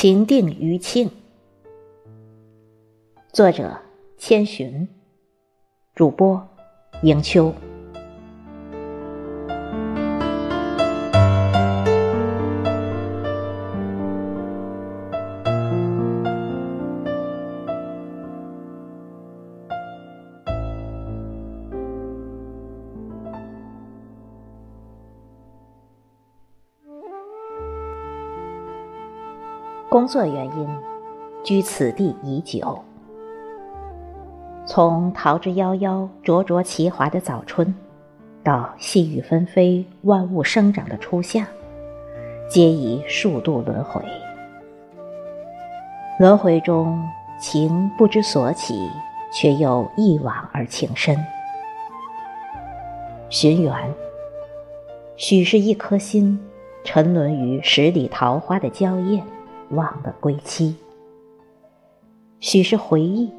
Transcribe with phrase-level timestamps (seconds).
[0.00, 1.10] 情定余庆。
[3.34, 3.76] 作者：
[4.16, 4.88] 千寻。
[5.94, 6.42] 主播：
[7.02, 7.52] 迎秋。
[29.90, 30.68] 工作原因，
[31.42, 32.80] 居此地已久。
[34.64, 37.74] 从桃之夭夭、灼灼其华的早春，
[38.44, 41.44] 到细雨纷飞、万物生长的初夏，
[42.48, 44.00] 皆已数度轮回。
[46.20, 46.96] 轮回中，
[47.40, 48.88] 情不知所起，
[49.32, 51.18] 却又一往而情深。
[53.28, 53.74] 寻缘，
[55.16, 56.38] 许是一颗心
[56.84, 59.26] 沉沦于十里桃花的娇艳。
[59.70, 60.74] 忘了归期，
[62.40, 63.30] 许是回忆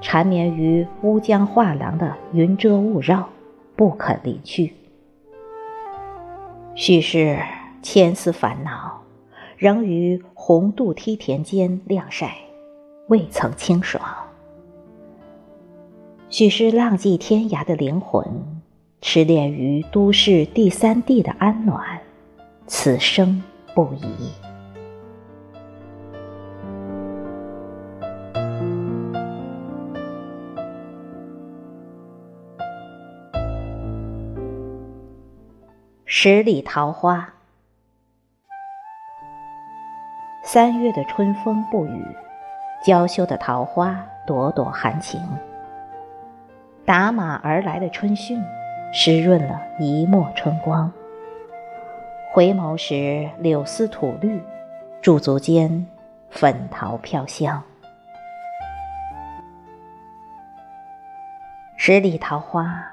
[0.00, 3.28] 缠绵于乌江画廊的云遮雾绕，
[3.76, 4.70] 不肯离去；
[6.74, 7.38] 许是
[7.82, 9.02] 千丝烦恼
[9.56, 12.36] 仍于红渡梯田间晾晒，
[13.08, 14.02] 未曾清爽；
[16.28, 18.26] 许是浪迹天涯的灵魂
[19.00, 22.00] 痴恋于都市第三地的安暖，
[22.66, 23.42] 此生
[23.74, 24.53] 不移。
[36.06, 37.32] 十里桃花，
[40.42, 42.06] 三月的春风不语，
[42.84, 45.18] 娇羞的桃花朵朵含情。
[46.84, 48.38] 打马而来的春汛，
[48.92, 50.92] 湿润了一抹春光。
[52.34, 54.38] 回眸时，柳丝吐绿，
[55.00, 55.86] 驻足间，
[56.28, 57.62] 粉桃飘香。
[61.78, 62.86] 十里桃花，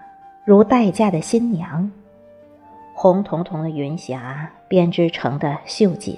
[0.46, 1.92] 如待嫁的新娘。
[3.02, 6.16] 红彤彤的云霞编织成的绣锦，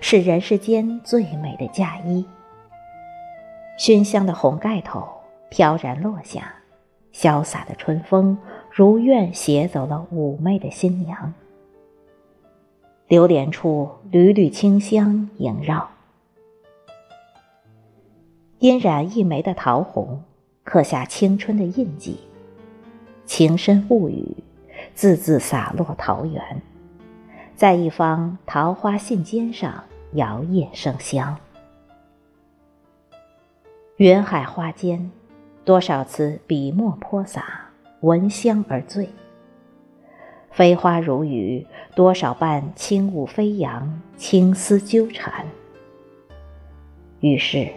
[0.00, 2.24] 是人世间最美的嫁衣。
[3.76, 5.04] 熏香的红盖头
[5.50, 6.54] 飘然落下，
[7.12, 8.38] 潇洒的春风
[8.70, 11.34] 如愿携走了妩媚的新娘。
[13.08, 15.90] 流连处缕缕清香萦绕，
[18.60, 20.22] 嫣染一眉的桃红，
[20.62, 22.20] 刻下青春的印记。
[23.26, 24.36] 情深物语。
[24.94, 26.62] 字字洒落桃源，
[27.54, 31.36] 在一方桃花信笺上摇曳生香。
[33.96, 35.10] 云海花间，
[35.64, 39.08] 多少次笔墨泼洒，闻香而醉。
[40.50, 45.46] 飞花如雨，多少伴轻舞飞扬，青丝纠缠。
[47.20, 47.68] 于是，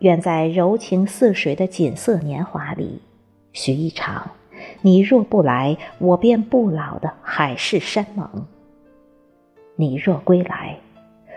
[0.00, 3.00] 愿在柔情似水的锦瑟年华里，
[3.52, 4.30] 许一场。
[4.84, 8.46] 你若不来，我便不老的海誓山盟。
[9.76, 10.78] 你若归来，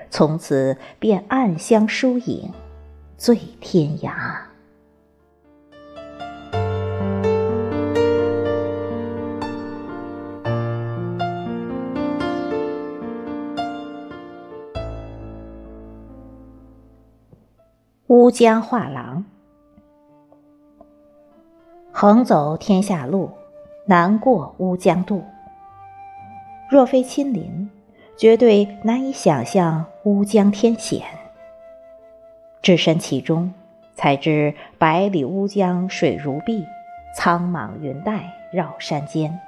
[0.10, 2.52] 从此便暗香疏影，
[3.16, 4.12] 醉天涯。
[18.08, 19.24] 乌江画廊。
[22.00, 23.32] 横走天下路，
[23.88, 25.24] 难过乌江渡。
[26.70, 27.72] 若非亲临，
[28.16, 31.02] 绝对难以想象乌江天险。
[32.62, 33.52] 置身其中，
[33.96, 36.64] 才知百里乌江水如碧，
[37.16, 39.40] 苍茫云带绕山间。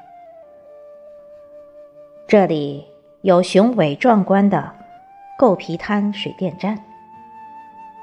[2.26, 2.84] 这里
[3.22, 4.74] 有雄伟壮观的
[5.38, 6.84] 构皮滩水电站，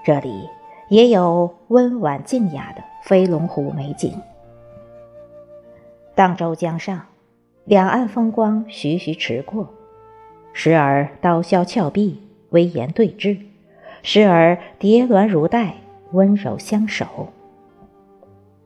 [0.05, 0.49] 这里
[0.89, 4.17] 也有温婉静雅的飞龙湖美景。
[6.17, 7.03] 荡舟江上，
[7.67, 9.69] 两岸风光徐徐驰过，
[10.55, 13.39] 时而刀削峭壁，威严对峙；
[14.03, 15.75] 时而叠峦如带，
[16.13, 17.29] 温柔相守。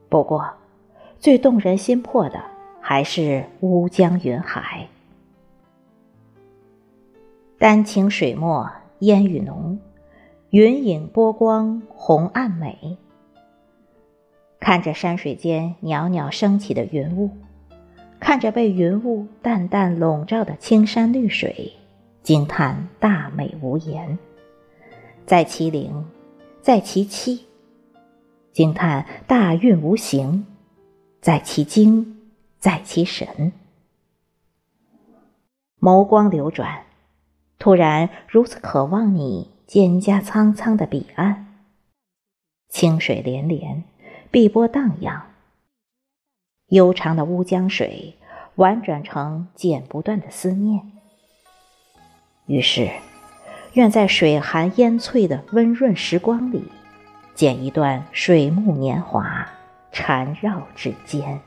[0.07, 0.49] 不过，
[1.19, 2.41] 最动人心魄的
[2.79, 4.87] 还是乌江云海。
[7.59, 9.77] 丹青水墨烟雨浓，
[10.51, 12.97] 云影波光红岸美。
[14.61, 17.31] 看着山水间袅袅升起的云雾，
[18.19, 21.73] 看着被云雾淡淡笼罩的青山绿水，
[22.21, 24.19] 惊叹大美无言；
[25.25, 26.05] 在其灵，
[26.61, 27.39] 在其凄；
[28.53, 30.45] 惊叹大运无形，
[31.19, 32.29] 在其精，
[32.59, 33.51] 在其神。
[35.79, 36.83] 眸光流转，
[37.57, 41.47] 突然如此渴望你蒹葭苍苍的彼岸，
[42.69, 43.83] 清水连连，
[44.31, 45.27] 碧波荡漾。
[46.67, 48.15] 悠长的乌江水
[48.55, 50.89] 婉转成剪不断的思念。
[52.45, 52.89] 于是，
[53.73, 56.63] 愿在水寒烟翠的温润时光里，
[57.35, 59.49] 剪一段水木年华，
[59.91, 61.41] 缠绕指尖。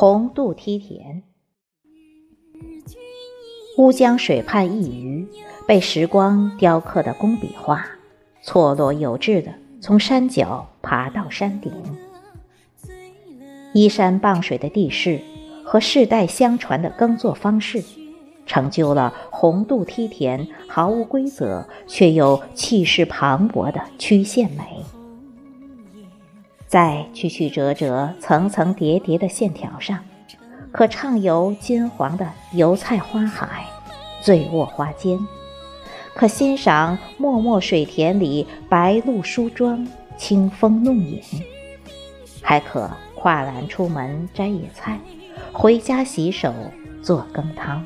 [0.00, 1.24] 红渡梯田，
[3.78, 5.26] 乌江水畔一隅，
[5.66, 7.84] 被时光雕刻的工笔画，
[8.40, 11.72] 错落有致的从山脚爬到山顶。
[13.74, 15.20] 依山傍水的地势
[15.64, 17.82] 和世代相传的耕作方式，
[18.46, 24.62] 成就了红渡梯田毫无规则却又气势磅礴的曲线美。
[26.68, 30.04] 在曲曲折折、层层叠叠的线条上，
[30.70, 33.64] 可畅游金黄的油菜花海，
[34.20, 35.18] 醉卧花间；
[36.14, 39.88] 可欣赏脉脉水田里白鹭梳妆，
[40.18, 41.22] 清风弄影；
[42.42, 45.00] 还可跨栏出门摘野菜，
[45.54, 46.52] 回家洗手
[47.02, 47.82] 做羹汤。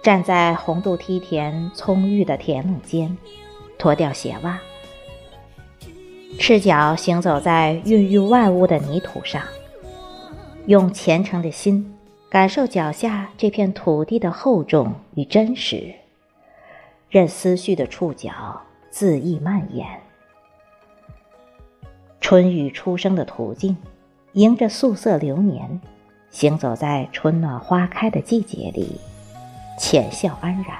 [0.00, 3.16] 站在红渡梯田葱郁的田垄间，
[3.76, 4.60] 脱掉鞋袜。
[6.38, 9.42] 赤脚行走在孕育万物的泥土上，
[10.66, 11.96] 用虔诚的心
[12.28, 15.92] 感受脚下这片土地的厚重与真实，
[17.08, 18.30] 任思绪的触角
[18.92, 19.86] 恣意蔓延。
[22.20, 23.76] 春雨初生的途径，
[24.34, 25.80] 迎着素色流年，
[26.30, 29.00] 行走在春暖花开的季节里，
[29.78, 30.76] 浅笑安然。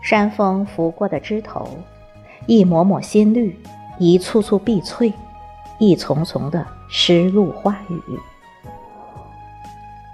[0.00, 1.68] 山风拂过的枝头。
[2.46, 3.56] 一抹抹新绿，
[3.98, 5.12] 一簇簇碧翠，
[5.78, 8.00] 一丛丛的湿露花雨，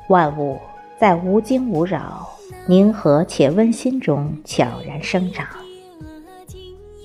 [0.09, 0.59] 万物
[0.99, 2.29] 在无惊无扰、
[2.67, 5.47] 宁和且温馨中悄然生长。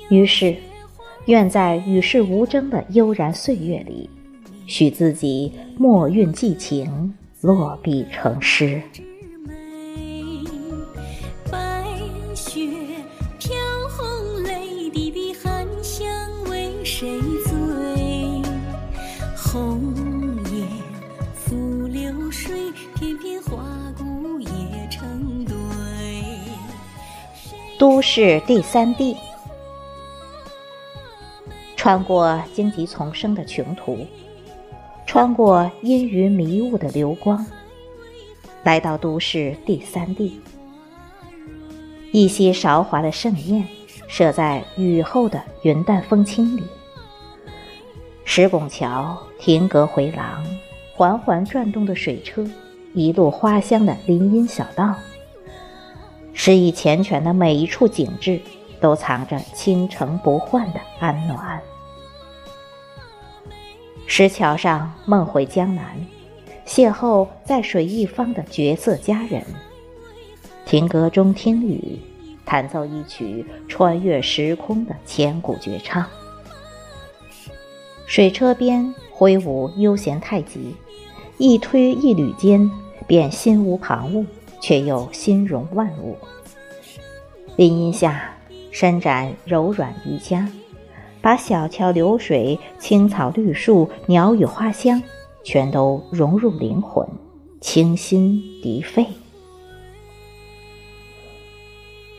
[0.09, 0.55] 于是，
[1.25, 4.09] 愿在与世无争的悠然岁月里，
[4.65, 8.81] 许自己墨韵寄情，落笔成诗。
[27.79, 29.15] 都市第三地，
[31.75, 34.05] 穿过荆棘丛生的穷途，
[35.05, 37.45] 穿过阴云迷雾的流光，
[38.63, 40.41] 来到都市第三地。
[42.11, 43.67] 一些韶华的盛宴，
[44.07, 46.63] 设在雨后的云淡风轻里。
[48.37, 50.45] 石拱桥亭阁回廊，
[50.93, 52.47] 缓缓转动的水车，
[52.93, 54.93] 一路花香的林荫小道。
[56.33, 58.39] 诗意缱绻的每一处景致，
[58.79, 61.59] 都藏着倾城不换的安暖。
[64.05, 65.97] 石桥上梦回江南，
[66.63, 69.41] 邂逅在水一方的绝色佳人。
[70.63, 71.99] 亭阁中听雨，
[72.45, 76.05] 弹奏一曲穿越时空的千古绝唱。
[78.07, 80.75] 水车边挥舞悠闲太极，
[81.37, 82.71] 一推一捋间，
[83.05, 84.25] 便心无旁骛。
[84.59, 86.17] 却又心容万物。
[87.55, 88.33] 林荫下
[88.71, 90.51] 伸展柔软瑜伽，
[91.21, 95.01] 把小桥流水、青草绿树、鸟语花香，
[95.43, 97.07] 全都融入灵魂，
[97.61, 99.05] 清新涤肺。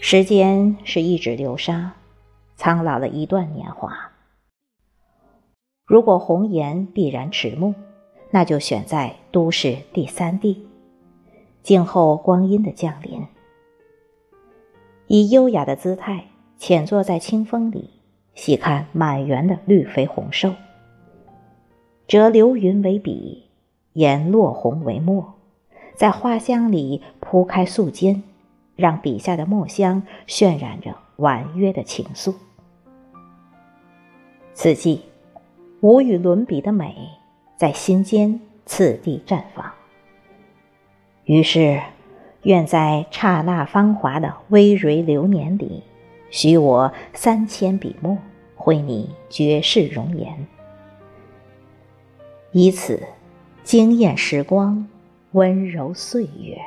[0.00, 1.94] 时间是一指流沙，
[2.56, 4.07] 苍老了一段年华。
[5.88, 7.74] 如果红颜必然迟暮，
[8.30, 10.66] 那就选在都市第三地。
[11.62, 13.26] 静候光阴的降临，
[15.06, 16.26] 以优雅的姿态
[16.58, 17.88] 浅坐在清风里，
[18.34, 20.52] 细看满园的绿肥红瘦。
[22.06, 23.44] 折流云为笔，
[23.94, 25.36] 研落红为墨，
[25.94, 28.20] 在花香里铺开素笺，
[28.76, 32.34] 让笔下的墨香渲染着婉约的情愫。
[34.52, 35.02] 此际，
[35.80, 37.08] 无与伦比的美
[37.56, 39.72] 在心间次第绽放。
[41.24, 41.80] 于是，
[42.42, 45.84] 愿在刹那芳华的微蕤流年里，
[46.30, 48.18] 许我三千笔墨，
[48.56, 50.46] 绘你绝世容颜。
[52.50, 53.00] 以此
[53.62, 54.88] 惊艳时光，
[55.32, 56.60] 温柔岁月。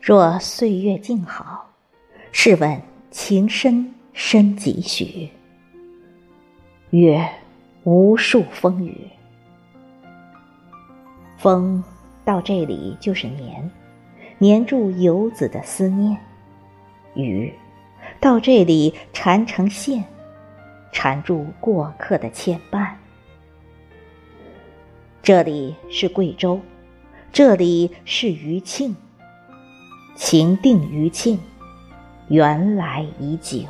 [0.00, 1.68] 若岁月静好，
[2.32, 5.30] 试问情深深几许？
[6.90, 7.26] 曰：
[7.84, 9.08] 无数风雨。
[11.38, 11.82] 风
[12.22, 13.70] 到这里就是黏，
[14.36, 16.14] 黏住游子的思念；
[17.14, 17.50] 雨
[18.20, 20.04] 到这里缠成线，
[20.92, 22.92] 缠住过客的牵绊。
[25.22, 26.60] 这里是贵州，
[27.32, 28.94] 这里是余庆。
[30.14, 31.40] 情定余庆，
[32.28, 33.64] 缘来已久。